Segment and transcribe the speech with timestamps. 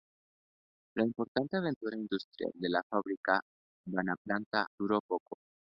[0.95, 3.39] La importante aventura industrial de la Fábrica
[3.85, 5.37] Bonaplata duró poco.